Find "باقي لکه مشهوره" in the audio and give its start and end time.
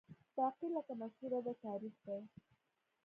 0.37-1.39